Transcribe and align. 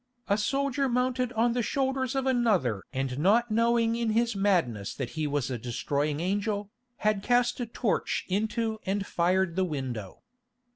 A 0.27 0.35
soldier 0.35 0.89
mounted 0.89 1.31
on 1.33 1.53
the 1.53 1.61
shoulders 1.61 2.15
of 2.15 2.25
another 2.25 2.81
and 2.91 3.19
not 3.19 3.51
knowing 3.51 3.95
in 3.95 4.09
his 4.13 4.35
madness 4.35 4.95
that 4.95 5.11
he 5.11 5.27
was 5.27 5.51
a 5.51 5.59
destroying 5.59 6.19
angel, 6.21 6.71
had 7.05 7.21
cast 7.21 7.59
a 7.59 7.67
torch 7.67 8.25
into 8.27 8.79
and 8.83 9.05
fired 9.05 9.55
the 9.55 9.63
window. 9.63 10.23